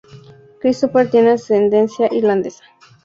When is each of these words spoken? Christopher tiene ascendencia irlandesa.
Christopher 0.59 1.11
tiene 1.11 1.29
ascendencia 1.33 2.11
irlandesa. 2.11 2.63